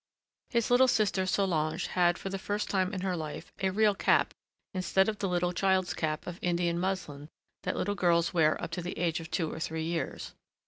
[0.49, 4.33] His little sister Solange had, for the first time in her life, a real cap
[4.73, 7.29] instead of the little child's cap of Indian muslin
[7.61, 10.33] that little girls wear up to the age of two or three years.